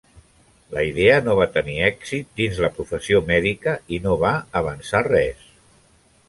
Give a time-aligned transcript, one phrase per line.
[0.75, 5.47] La idea no va tenir èxit dins la professió mèdica i no va avançar res.